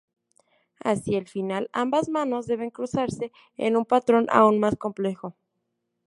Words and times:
Hacia 0.83 1.19
el 1.19 1.27
final 1.27 1.69
ambas 1.73 2.09
manos 2.09 2.47
deben 2.47 2.71
cruzarse 2.71 3.31
en 3.55 3.77
un 3.77 3.85
patrón 3.85 4.25
aún 4.31 4.57
más 4.59 4.75
complejo. 4.75 5.35